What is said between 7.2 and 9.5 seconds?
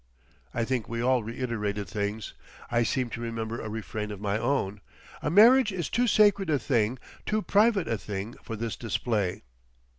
too private a thing, for this display.